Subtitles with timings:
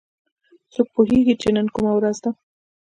[0.73, 2.31] څوک پوهیږي چې نن کومه ورځ ده